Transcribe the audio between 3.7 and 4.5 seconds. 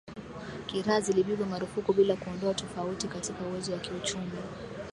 wa kiuchumi